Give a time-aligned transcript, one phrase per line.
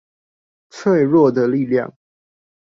[0.71, 1.95] 脆弱的力量